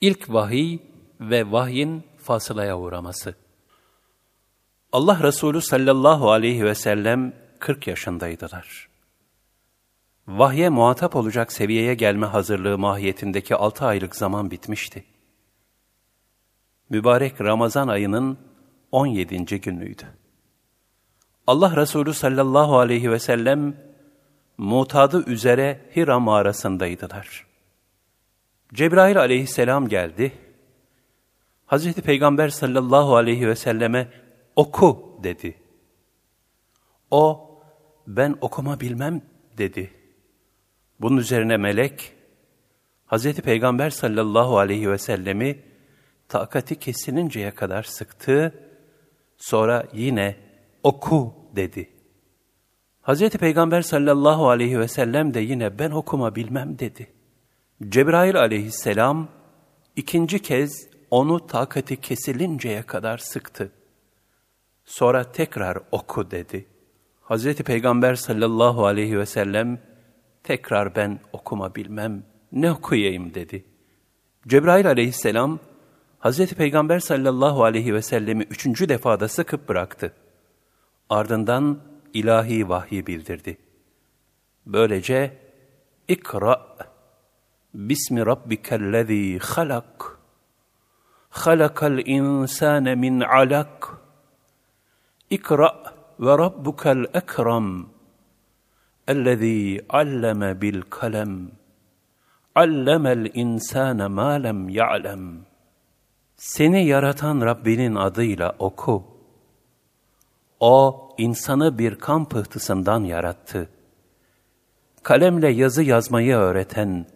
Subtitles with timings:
[0.00, 0.78] İlk vahiy
[1.20, 3.34] ve vahyin fasılaya uğraması.
[4.92, 8.88] Allah Resulü sallallahu aleyhi ve sellem 40 yaşındaydılar.
[10.28, 15.04] Vahye muhatap olacak seviyeye gelme hazırlığı mahiyetindeki 6 aylık zaman bitmişti.
[16.90, 18.38] Mübarek Ramazan ayının
[18.92, 19.60] 17.
[19.60, 20.04] günüydü.
[21.46, 23.76] Allah Resulü sallallahu aleyhi ve sellem
[24.58, 27.49] mutadı üzere Hira mağarasındaydılar.
[28.74, 30.32] Cebrail aleyhisselam geldi.
[31.66, 34.08] Hazreti Peygamber sallallahu aleyhi ve selleme
[34.56, 35.56] oku dedi.
[37.10, 37.50] O,
[38.06, 39.22] ben okuma bilmem
[39.58, 39.90] dedi.
[41.00, 42.12] Bunun üzerine melek,
[43.06, 45.62] Hazreti Peygamber sallallahu aleyhi ve sellemi
[46.28, 48.54] takati kesininceye kadar sıktı,
[49.36, 50.36] sonra yine
[50.82, 51.90] oku dedi.
[53.02, 57.19] Hazreti Peygamber sallallahu aleyhi ve sellem de yine ben okuma bilmem dedi.
[57.88, 59.28] Cebrail aleyhisselam
[59.96, 63.72] ikinci kez onu takati kesilinceye kadar sıktı.
[64.84, 66.66] Sonra tekrar oku dedi.
[67.20, 69.80] Hazreti Peygamber sallallahu aleyhi ve sellem
[70.42, 72.22] tekrar ben okuma bilmem,
[72.52, 73.64] ne okuyayım dedi.
[74.48, 75.58] Cebrail aleyhisselam
[76.18, 80.12] Hazreti Peygamber sallallahu aleyhi ve sellemi üçüncü defada sıkıp bıraktı.
[81.08, 81.80] Ardından
[82.14, 83.58] ilahi vahyi bildirdi.
[84.66, 85.38] Böylece
[86.08, 86.76] ikra
[87.74, 90.18] bismi rabbikellezî halak.
[91.30, 93.88] Halakal insâne min alak.
[95.30, 97.86] İkra ve rabbukel ekrem
[99.08, 101.50] ellezî alleme bil kalem.
[102.54, 105.50] Allemel insâne mâ lem ya'lem.
[106.36, 109.04] Seni yaratan Rabbinin adıyla oku.
[110.60, 113.68] O, insanı bir kan pıhtısından yarattı.
[115.02, 117.06] Kalemle yazı yazmayı öğreten,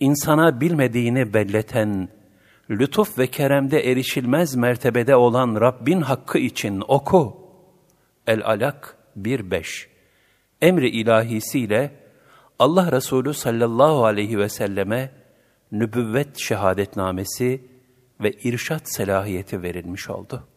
[0.00, 2.08] insana bilmediğini belleten,
[2.70, 7.36] lütuf ve keremde erişilmez mertebede olan Rabbin hakkı için oku.
[8.26, 9.86] El-Alak 1.5
[10.60, 11.90] Emri ilahisiyle
[12.58, 15.10] Allah Resulü sallallahu aleyhi ve selleme
[15.72, 17.64] nübüvvet şehadetnamesi
[18.20, 20.48] ve irşat selahiyeti verilmiş oldu.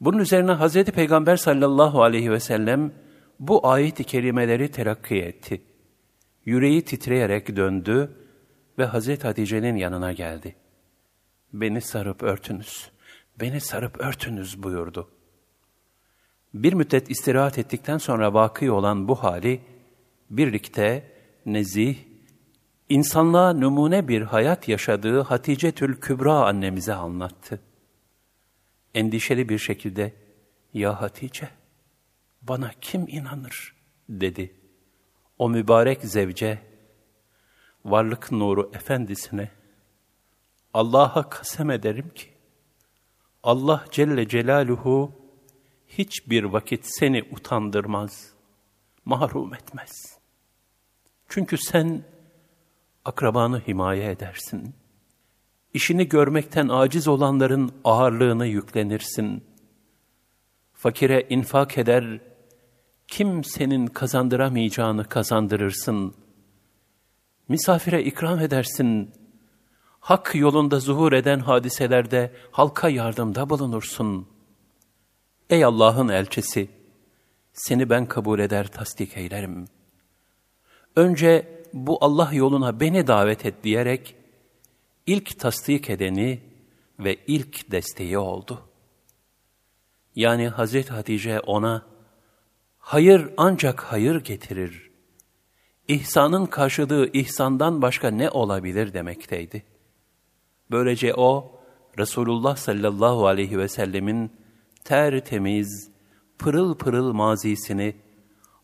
[0.00, 0.84] Bunun üzerine Hz.
[0.84, 2.92] Peygamber sallallahu aleyhi ve sellem
[3.40, 5.62] bu ayet-i kerimeleri terakki etti.
[6.44, 8.10] Yüreği titreyerek döndü
[8.78, 9.24] ve Hz.
[9.24, 10.56] Hatice'nin yanına geldi.
[11.52, 12.90] Beni sarıp örtünüz,
[13.40, 15.10] beni sarıp örtünüz buyurdu.
[16.54, 19.60] Bir müddet istirahat ettikten sonra vakı olan bu hali,
[20.30, 21.12] birlikte
[21.46, 21.96] nezih,
[22.88, 27.60] insanlığa numune bir hayat yaşadığı Hatice Tül Kübra annemize anlattı.
[28.94, 30.12] Endişeli bir şekilde,
[30.74, 31.48] ''Ya Hatice,
[32.42, 33.74] bana kim inanır?''
[34.08, 34.54] dedi.
[35.38, 36.58] O mübarek zevce,
[37.84, 39.50] varlık nuru efendisine,
[40.74, 42.28] Allah'a kasem ederim ki,
[43.42, 45.12] Allah Celle Celaluhu
[45.88, 48.32] hiçbir vakit seni utandırmaz,
[49.04, 50.18] mahrum etmez.
[51.28, 52.04] Çünkü sen
[53.04, 54.74] akrabanı himaye edersin.
[55.74, 59.44] İşini görmekten aciz olanların ağırlığını yüklenirsin.
[60.72, 62.20] Fakire infak eder,
[63.08, 66.14] kimsenin kazandıramayacağını kazandırırsın.
[67.48, 69.10] Misafire ikram edersin.
[70.00, 74.28] Hak yolunda zuhur eden hadiselerde halka yardımda bulunursun.
[75.50, 76.68] Ey Allah'ın elçisi,
[77.52, 79.68] seni ben kabul eder tasdik eylerim.
[80.96, 84.16] Önce bu Allah yoluna beni davet et diyerek
[85.06, 86.40] ilk tasdik edeni
[86.98, 88.68] ve ilk desteği oldu.
[90.14, 91.86] Yani Hazreti Hatice ona
[92.78, 94.87] hayır ancak hayır getirir.
[95.88, 99.62] İhsanın karşılığı ihsandan başka ne olabilir demekteydi.
[100.70, 101.60] Böylece o
[101.98, 104.32] Resulullah sallallahu aleyhi ve sellemin
[104.84, 105.90] tertemiz,
[106.38, 107.96] pırıl pırıl mazisini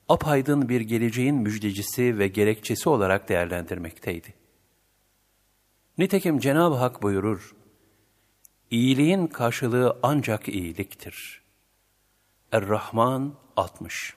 [0.09, 4.35] apaydın bir geleceğin müjdecisi ve gerekçesi olarak değerlendirmekteydi.
[5.99, 7.55] Nitekim Cenab-ı Hak buyurur,
[8.71, 11.43] İyiliğin karşılığı ancak iyiliktir.
[12.53, 14.15] Er-Rahman 60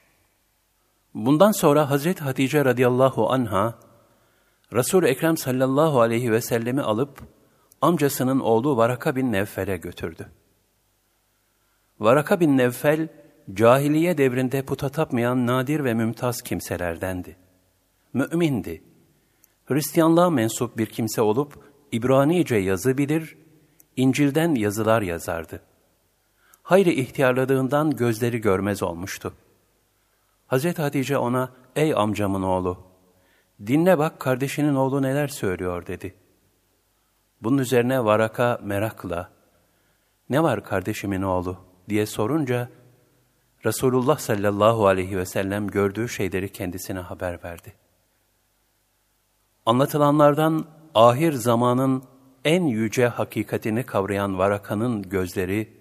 [1.18, 3.80] Bundan sonra Hazreti Hatice radıyallahu anha,
[4.74, 7.22] resul Ekrem sallallahu aleyhi ve sellemi alıp,
[7.82, 10.28] amcasının oğlu Varaka bin Nevfel'e götürdü.
[12.00, 13.08] Varaka bin Nevfel,
[13.54, 17.38] cahiliye devrinde puta tapmayan nadir ve mümtaz kimselerdendi.
[18.14, 18.84] Mümindi.
[19.66, 21.54] Hristiyanlığa mensup bir kimse olup
[21.92, 23.38] İbranice yazı bilir,
[23.96, 25.62] İncil'den yazılar yazardı.
[26.64, 29.34] Hayri ihtiyarladığından gözleri görmez olmuştu.
[30.48, 32.78] Hazreti Hatice ona, ''Ey amcamın oğlu,
[33.68, 36.16] dinle bak kardeşinin oğlu neler söylüyor.'' dedi.
[37.42, 39.30] Bunun üzerine Varaka merakla,
[40.30, 41.58] ne var kardeşimin oğlu
[41.90, 42.70] diye sorunca,
[43.66, 47.74] Resulullah sallallahu aleyhi ve sellem gördüğü şeyleri kendisine haber verdi.
[49.66, 50.66] Anlatılanlardan
[50.96, 52.04] ahir zamanın
[52.46, 55.74] en yüce hakikatini kavrayan Varaka'nın gözleri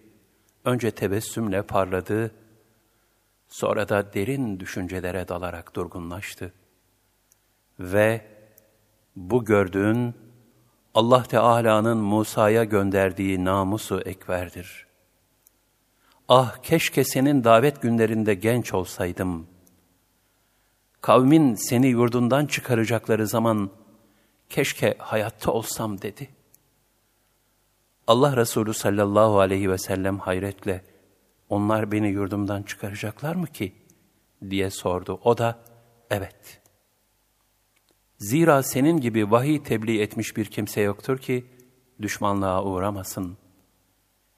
[0.65, 2.31] önce tebessümle parladı,
[3.49, 6.53] sonra da derin düşüncelere dalarak durgunlaştı.
[7.81, 8.27] Ve
[9.17, 10.15] bu gördüğün
[10.95, 14.87] Allah Teala'nın Musa'ya gönderdiği namusu ekverdir.
[16.29, 19.47] Ah keşke senin davet günlerinde genç olsaydım.
[21.01, 23.71] Kavmin seni yurdundan çıkaracakları zaman
[24.49, 26.29] keşke hayatta olsam dedi.
[28.07, 30.85] Allah Resulü sallallahu aleyhi ve sellem hayretle
[31.49, 33.73] onlar beni yurdumdan çıkaracaklar mı ki?
[34.51, 35.21] diye sordu.
[35.25, 35.59] O da
[36.11, 36.61] evet.
[38.19, 41.47] Zira senin gibi vahiy tebliğ etmiş bir kimse yoktur ki
[42.03, 43.39] düşmanlığa uğramasın.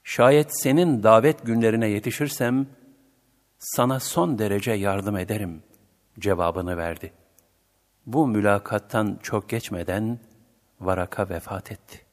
[0.03, 2.67] Şayet senin davet günlerine yetişirsem
[3.59, 5.63] sana son derece yardım ederim
[6.19, 7.13] cevabını verdi.
[8.05, 10.19] Bu mülakattan çok geçmeden
[10.81, 12.08] Varaka vefat etti.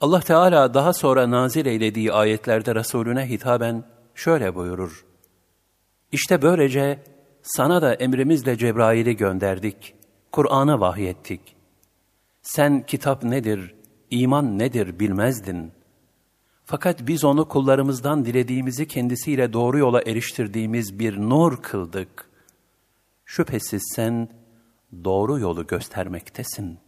[0.00, 5.04] Allah Teala daha sonra nazil eylediği ayetlerde Resulüne hitaben şöyle buyurur.
[6.12, 7.04] İşte böylece
[7.42, 9.94] sana da emrimizle Cebrail'i gönderdik,
[10.32, 11.56] Kur'an'ı vahyettik.
[12.42, 13.74] Sen kitap nedir,
[14.10, 15.72] iman nedir bilmezdin.
[16.64, 22.30] Fakat biz onu kullarımızdan dilediğimizi kendisiyle doğru yola eriştirdiğimiz bir nur kıldık.
[23.24, 24.28] Şüphesiz sen
[25.04, 26.78] doğru yolu göstermektesin.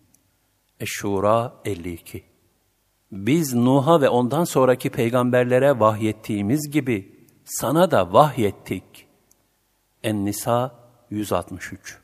[0.80, 2.31] Eşşura 52
[3.12, 9.06] biz Nuh'a ve ondan sonraki peygamberlere vahyettiğimiz gibi sana da vahyettik.
[10.02, 10.74] En-Nisa
[11.10, 11.98] 163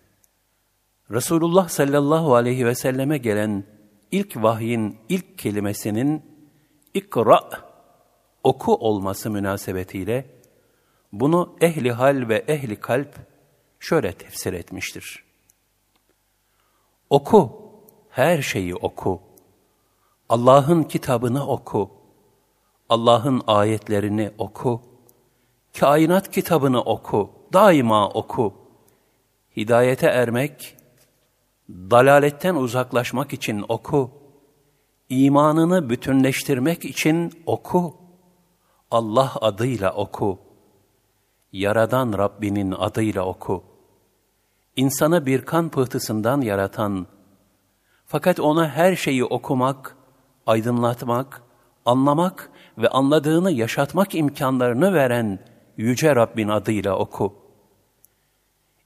[1.10, 3.64] Resulullah sallallahu aleyhi ve selleme gelen
[4.10, 6.22] ilk vahyin ilk kelimesinin
[6.94, 7.40] ikra,
[8.42, 10.26] oku olması münasebetiyle
[11.12, 13.14] bunu ehli hal ve ehli kalp
[13.80, 15.24] şöyle tefsir etmiştir.
[17.10, 17.70] Oku,
[18.10, 19.27] her şeyi oku.
[20.28, 21.90] Allah'ın kitabını oku.
[22.88, 24.82] Allah'ın ayetlerini oku.
[25.80, 27.30] Kainat kitabını oku.
[27.52, 28.54] Daima oku.
[29.56, 30.76] Hidayete ermek,
[31.68, 34.10] dalaletten uzaklaşmak için oku.
[35.08, 37.96] İmanını bütünleştirmek için oku.
[38.90, 40.38] Allah adıyla oku.
[41.52, 43.64] Yaradan Rabbinin adıyla oku.
[44.76, 47.06] İnsanı bir kan pıhtısından yaratan,
[48.06, 49.97] fakat ona her şeyi okumak,
[50.48, 51.42] aydınlatmak,
[51.84, 55.38] anlamak ve anladığını yaşatmak imkanlarını veren
[55.76, 57.34] Yüce Rabbin adıyla oku.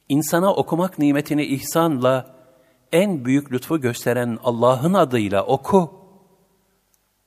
[0.08, 2.34] İnsana okumak nimetini ihsanla
[2.92, 5.90] en büyük lütfu gösteren Allah'ın adıyla oku.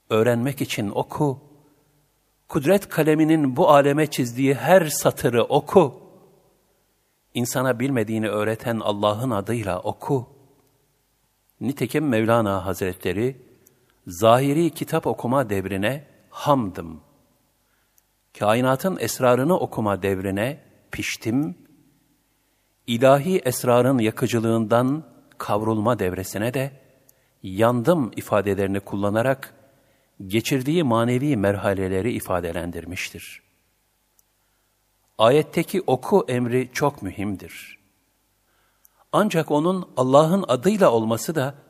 [0.10, 1.40] Öğrenmek için oku.
[2.48, 5.94] Kudret kaleminin bu aleme çizdiği her satırı oku.
[7.34, 10.28] İnsana bilmediğini öğreten Allah'ın adıyla oku.
[11.62, 13.38] Nitekim Mevlana Hazretleri,
[14.08, 17.02] zahiri kitap okuma devrine hamdım.
[18.40, 21.58] Kainatın esrarını okuma devrine piştim.
[22.88, 25.04] İlahi esrarın yakıcılığından
[25.38, 26.72] kavrulma devresine de
[27.44, 29.54] yandım ifadelerini kullanarak
[30.28, 33.42] geçirdiği manevi merhaleleri ifadelendirmiştir.
[35.18, 37.80] Ayetteki oku emri çok mühimdir.
[39.12, 41.65] Ancak onun Allah'ın adıyla olması da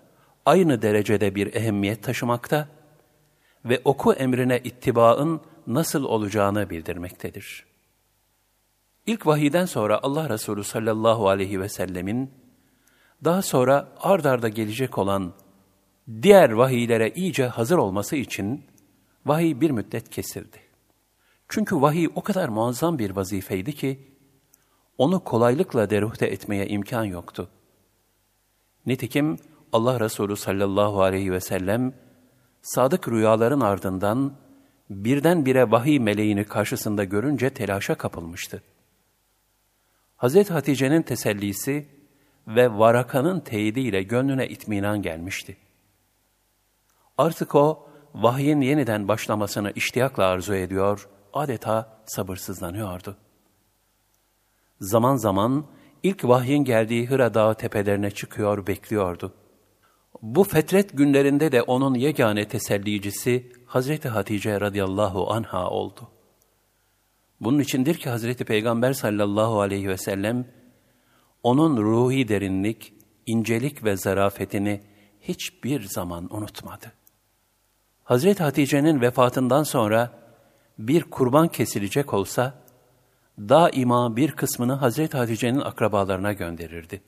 [0.45, 2.67] aynı derecede bir ehemmiyet taşımakta
[3.65, 7.65] ve oku emrine ittibaın nasıl olacağını bildirmektedir.
[9.05, 12.31] İlk vahiyden sonra Allah Resulü sallallahu aleyhi ve sellemin
[13.23, 15.33] daha sonra ard arda gelecek olan
[16.21, 18.65] diğer vahiylere iyice hazır olması için
[19.25, 20.59] vahiy bir müddet kesildi.
[21.47, 23.99] Çünkü vahiy o kadar muazzam bir vazifeydi ki
[24.97, 27.49] onu kolaylıkla deruhte etmeye imkan yoktu.
[28.85, 29.37] Nitekim
[29.75, 31.93] Allah Resulü sallallahu aleyhi ve sellem
[32.61, 34.37] sadık rüyaların ardından
[34.89, 38.63] birdenbire vahiy meleğini karşısında görünce telaşa kapılmıştı.
[40.17, 41.87] Hazreti Hatice'nin tesellisi
[42.47, 45.57] ve Varaka'nın teyidiyle gönlüne itminan gelmişti.
[47.17, 53.17] Artık o, vahyin yeniden başlamasını iştiyakla arzu ediyor, adeta sabırsızlanıyordu.
[54.79, 55.65] Zaman zaman
[56.03, 59.33] ilk vahyin geldiği Hıra Dağı tepelerine çıkıyor, bekliyordu.
[60.21, 66.09] Bu fetret günlerinde de onun yegane tesellicisi Hazreti Hatice radıyallahu anha oldu.
[67.41, 70.47] Bunun içindir ki Hazreti Peygamber sallallahu aleyhi ve sellem
[71.43, 72.93] onun ruhi derinlik,
[73.25, 74.81] incelik ve zarafetini
[75.21, 76.91] hiçbir zaman unutmadı.
[78.03, 80.19] Hazreti Hatice'nin vefatından sonra
[80.79, 82.53] bir kurban kesilecek olsa,
[83.39, 87.01] daima bir kısmını Hazreti Hatice'nin akrabalarına gönderirdi.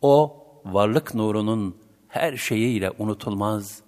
[0.00, 1.83] O, varlık nurunun
[2.14, 3.82] her şeyiyle unutulmaz,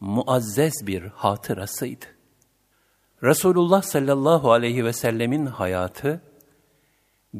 [0.00, 2.06] muazzez bir hatırasıydı.
[3.22, 6.20] Resulullah sallallahu aleyhi ve sellemin hayatı,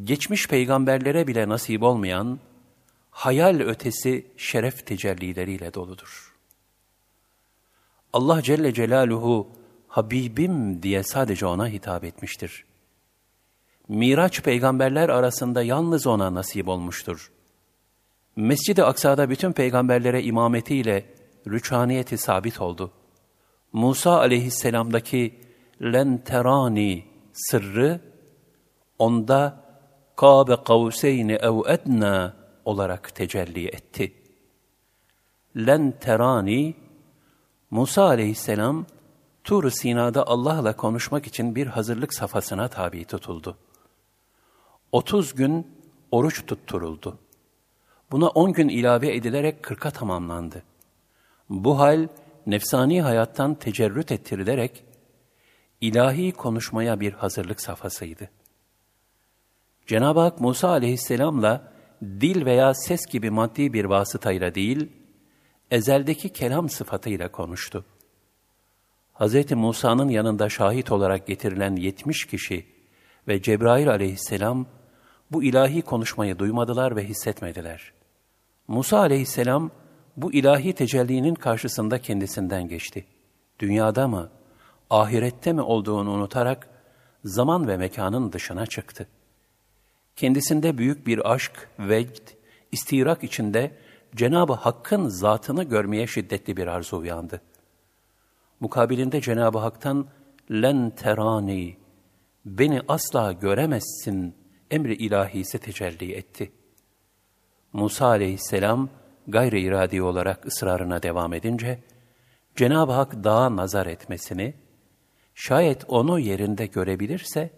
[0.04, 2.38] geçmiş peygamberlere bile nasip olmayan,
[3.10, 6.34] hayal ötesi şeref tecellileriyle doludur.
[8.12, 9.48] Allah Celle Celaluhu,
[9.88, 12.64] Habibim diye sadece ona hitap etmiştir.
[13.88, 17.32] Miraç peygamberler arasında yalnız ona nasip olmuştur.
[18.36, 21.14] Mescid-i Aksa'da bütün peygamberlere imametiyle
[21.46, 22.92] rüçhaniyeti sabit oldu.
[23.72, 25.40] Musa aleyhisselamdaki
[25.82, 28.00] len terani sırrı
[28.98, 29.64] onda
[30.16, 34.12] kâbe kavseyni ev edna olarak tecelli etti.
[35.56, 36.74] Len terani
[37.70, 38.86] Musa aleyhisselam
[39.44, 43.56] tur Sina'da Allah'la konuşmak için bir hazırlık safhasına tabi tutuldu.
[44.92, 45.66] 30 gün
[46.10, 47.18] oruç tutturuldu.
[48.10, 50.62] Buna 10 gün ilave edilerek 40'a tamamlandı.
[51.48, 52.08] Bu hal
[52.46, 54.84] nefsani hayattan tecerrüt ettirilerek
[55.80, 58.30] ilahi konuşmaya bir hazırlık safhasıydı.
[59.86, 64.88] Cenab-ı Hak Musa aleyhisselamla dil veya ses gibi maddi bir vasıtayla değil,
[65.70, 67.84] ezeldeki kelam sıfatıyla konuştu.
[69.14, 69.52] Hz.
[69.52, 72.66] Musa'nın yanında şahit olarak getirilen yetmiş kişi
[73.28, 74.66] ve Cebrail aleyhisselam
[75.32, 77.99] bu ilahi konuşmayı duymadılar ve hissetmediler.
[78.70, 79.70] Musa aleyhisselam
[80.16, 83.04] bu ilahi tecellinin karşısında kendisinden geçti.
[83.58, 84.30] Dünyada mı,
[84.90, 86.68] ahirette mi olduğunu unutarak
[87.24, 89.06] zaman ve mekanın dışına çıktı.
[90.16, 92.28] Kendisinde büyük bir aşk, vecd,
[92.72, 93.76] istirak içinde
[94.16, 97.40] Cenab-ı Hakk'ın zatını görmeye şiddetli bir arzu uyandı.
[98.60, 100.06] Mukabilinde Cenab-ı Hak'tan
[100.50, 101.76] len terani,
[102.44, 104.34] beni asla göremezsin
[104.70, 106.52] emri ilahisi tecelli etti.
[107.72, 108.88] Musa aleyhisselam
[109.28, 111.82] gayri iradi olarak ısrarına devam edince,
[112.56, 114.54] Cenab-ı Hak dağa nazar etmesini,
[115.34, 117.50] şayet onu yerinde görebilirse,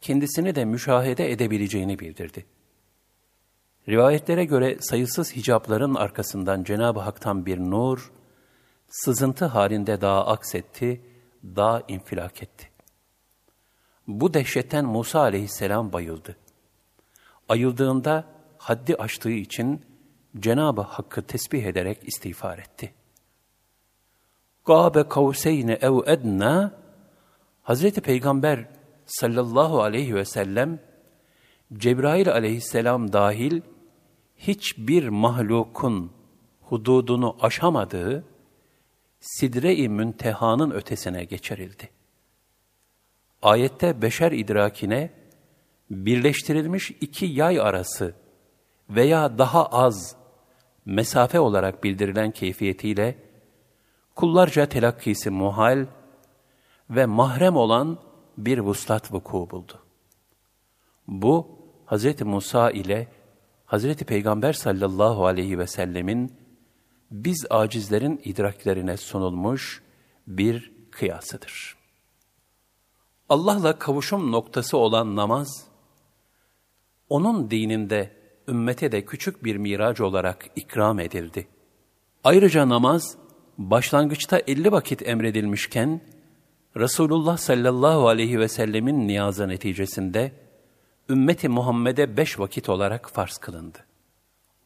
[0.00, 2.46] kendisini de müşahede edebileceğini bildirdi.
[3.88, 8.12] Rivayetlere göre sayısız hicapların arkasından Cenab-ı Hak'tan bir nur,
[8.88, 11.00] sızıntı halinde dağa aksetti,
[11.44, 12.70] dağ infilak etti.
[14.06, 16.36] Bu dehşetten Musa aleyhisselam bayıldı.
[17.48, 18.24] Ayıldığında
[18.64, 19.80] haddi aştığı için
[20.38, 22.94] Cenab-ı Hakk'ı tesbih ederek istiğfar etti.
[24.66, 26.72] Gâbe kavseyne ev edna
[27.62, 28.68] Hazreti Peygamber
[29.06, 30.80] sallallahu aleyhi ve sellem
[31.72, 33.60] Cebrail aleyhisselam dahil
[34.36, 36.12] hiçbir mahlukun
[36.60, 38.24] hududunu aşamadığı
[39.20, 41.90] sidre-i müntehanın ötesine geçerildi.
[43.42, 45.10] Ayette beşer idrakine
[45.90, 48.23] birleştirilmiş iki yay arası
[48.90, 50.16] veya daha az
[50.86, 53.18] mesafe olarak bildirilen keyfiyetiyle
[54.14, 55.86] kullarca telakkisi muhal
[56.90, 57.98] ve mahrem olan
[58.38, 59.78] bir vuslat vuku buldu.
[61.08, 62.22] Bu, Hz.
[62.22, 63.08] Musa ile
[63.66, 63.96] Hz.
[63.96, 66.32] Peygamber sallallahu aleyhi ve sellemin
[67.10, 69.82] biz acizlerin idraklerine sunulmuş
[70.26, 71.76] bir kıyasıdır.
[73.28, 75.66] Allah'la kavuşum noktası olan namaz,
[77.08, 81.46] onun dininde ümmete de küçük bir miraç olarak ikram edildi.
[82.24, 83.16] Ayrıca namaz,
[83.58, 86.00] başlangıçta elli vakit emredilmişken,
[86.76, 90.32] Resulullah sallallahu aleyhi ve sellemin niyazı neticesinde,
[91.08, 93.78] ümmeti Muhammed'e beş vakit olarak farz kılındı.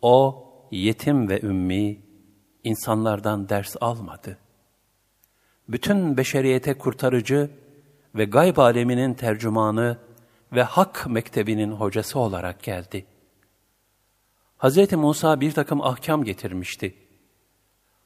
[0.03, 2.01] O, yetim ve ümmi,
[2.65, 4.39] insanlardan ders almadı.
[5.69, 7.51] Bütün beşeriyete kurtarıcı
[8.15, 9.99] ve gayb aleminin tercümanı
[10.53, 13.07] ve hak mektebinin hocası olarak geldi.
[14.59, 14.93] Hz.
[14.93, 16.95] Musa bir takım ahkam getirmişti.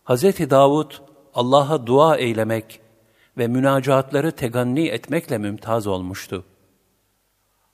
[0.04, 0.23] Hz.
[0.50, 0.92] Davud
[1.35, 2.80] Allah'a dua eylemek
[3.38, 6.44] ve münacatları teganni etmekle mümtaz olmuştu.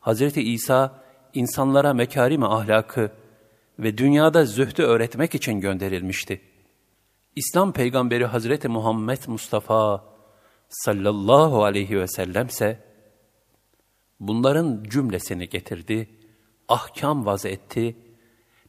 [0.00, 0.36] Hz.
[0.36, 1.02] İsa
[1.34, 3.12] insanlara mekarim ahlakı
[3.78, 6.40] ve dünyada zühdü öğretmek için gönderilmişti.
[7.36, 10.04] İslam peygamberi Hazreti Muhammed Mustafa
[10.68, 12.78] sallallahu aleyhi ve sellemse
[14.20, 16.08] bunların cümlesini getirdi,
[16.68, 17.96] ahkam vaz etti,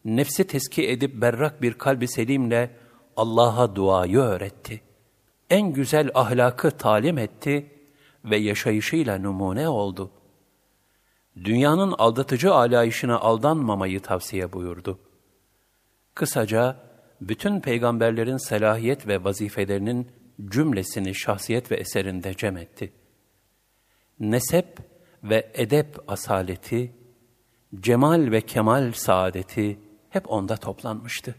[0.05, 2.75] nefsi teski edip berrak bir kalbi selimle
[3.15, 4.81] Allah'a duayı öğretti.
[5.49, 7.71] En güzel ahlakı talim etti
[8.25, 10.11] ve yaşayışıyla numune oldu.
[11.43, 14.99] Dünyanın aldatıcı alayışına aldanmamayı tavsiye buyurdu.
[16.15, 16.75] Kısaca
[17.21, 20.07] bütün peygamberlerin selahiyet ve vazifelerinin
[20.49, 22.93] cümlesini şahsiyet ve eserinde cem etti.
[24.19, 24.77] Nesep
[25.23, 26.91] ve edep asaleti,
[27.79, 31.35] cemal ve kemal saadeti hep onda toplanmıştı.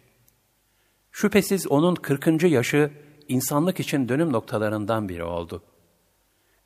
[1.13, 2.43] Şüphesiz onun 40.
[2.43, 2.91] yaşı
[3.29, 5.63] insanlık için dönüm noktalarından biri oldu.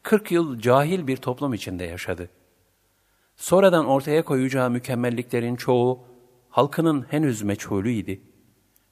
[0.03, 2.31] 40 yıl cahil bir toplum içinde yaşadı.
[3.37, 6.05] Sonradan ortaya koyacağı mükemmelliklerin çoğu
[6.51, 8.21] halkının henüz meçhulüydi.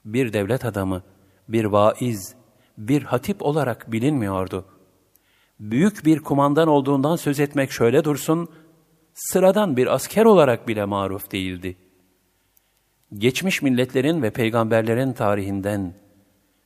[0.05, 1.03] Bir devlet adamı,
[1.49, 2.35] bir vaiz,
[2.79, 4.65] bir hatip olarak bilinmiyordu.
[5.61, 8.49] Büyük bir kumandan olduğundan söz etmek şöyle dursun,
[9.15, 11.77] sıradan bir asker olarak bile maruf değildi.
[13.19, 15.95] Geçmiş milletlerin ve peygamberlerin tarihinden,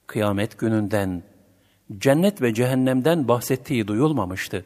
[0.07, 1.23] kıyamet gününden,
[1.99, 4.65] cennet ve cehennemden bahsettiği duyulmamıştı.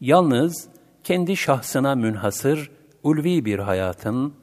[0.00, 0.68] Yalnız
[1.04, 2.70] kendi şahsına münhasır,
[3.02, 4.34] ulvi bir hayatın,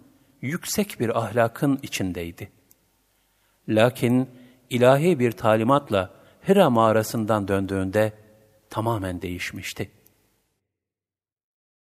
[0.42, 2.52] yüksek bir ahlakın içindeydi.
[3.68, 4.30] Lakin
[4.70, 6.14] ilahi bir talimatla
[6.48, 8.14] Hira mağarasından döndüğünde
[8.70, 9.92] tamamen değişmişti.